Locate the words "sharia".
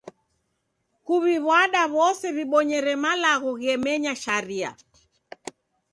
4.23-4.71